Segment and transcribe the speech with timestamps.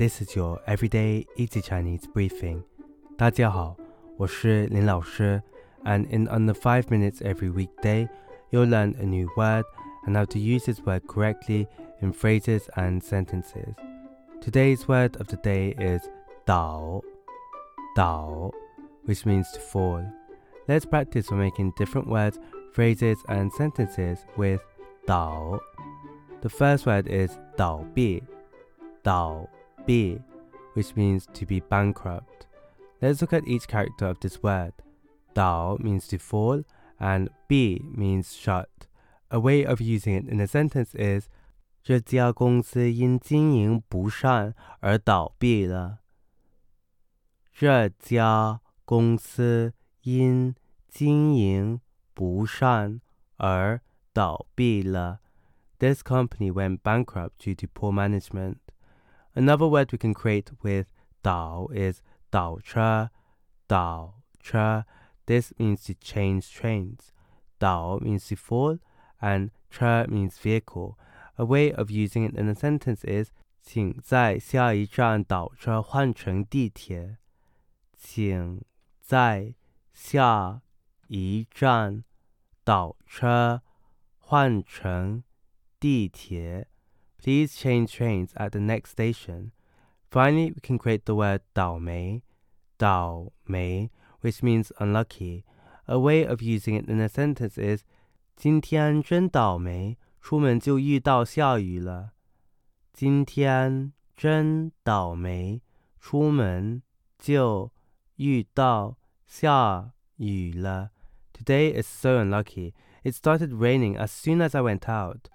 [0.00, 2.62] this is your everyday easy Chinese briefing.
[3.16, 3.76] 大家好，
[4.18, 5.42] 我是林老师,
[5.84, 8.06] and in under 5 minutes every weekday,
[8.50, 9.64] you'll learn a new word
[10.04, 11.66] and how to use this word correctly
[12.02, 13.74] in phrases and sentences.
[14.42, 16.02] Today's word of the day is
[16.46, 17.00] dao,
[17.96, 18.52] dao,
[19.06, 20.04] which means to fall.
[20.68, 22.38] Let's practice for making different words,
[22.74, 24.60] phrases, and sentences with
[25.06, 25.58] dao.
[26.42, 28.22] The first word is 倒闭,
[29.02, 29.48] 倒
[29.85, 30.19] bi,
[30.73, 32.47] which means to be bankrupt.
[33.01, 34.73] Let's look at each character of this word.
[35.35, 36.63] Dao means to fall,
[36.99, 38.69] and bi means shut.
[39.29, 41.29] A way of using it in a sentence is
[41.83, 45.99] 这家公司因经营不善而倒闭了。
[47.51, 50.53] 这家公司因
[50.87, 51.79] 经营
[52.13, 53.01] 不善
[53.37, 53.81] 而
[54.13, 55.21] 倒闭了。
[55.79, 58.57] This company went bankrupt due to poor management.
[59.34, 60.86] Another word we can create with
[61.22, 63.10] 倒 is 倒车,
[63.68, 64.84] 倒车.
[65.26, 67.12] This means to change trains.
[67.58, 68.78] 倒 means to fall
[69.20, 70.96] and 车 means vehicle.
[71.36, 73.30] A way of using it in a sentence is
[73.62, 77.18] 请在下一站倒车换乘地铁。
[77.96, 78.64] 请
[79.00, 79.54] 在
[79.92, 80.62] 下
[81.08, 82.04] 一站
[82.64, 83.62] 倒车
[84.18, 85.24] 换乘
[85.80, 86.68] 地铁.
[87.20, 89.52] Please change trains at the next station.
[90.10, 92.22] Finally, we can create the word 倒霉,
[92.78, 95.44] 倒霉, which means unlucky.
[95.86, 97.84] A way of using it in a sentence is
[98.36, 102.12] 今天真倒霉，出门就遇到下雨了。
[102.92, 105.62] 今天真倒霉，
[106.00, 106.82] 出门
[107.18, 107.72] 就
[108.16, 110.90] 遇到下雨了。
[111.32, 112.72] Today is so unlucky.
[113.02, 115.28] It started raining as soon as I went out.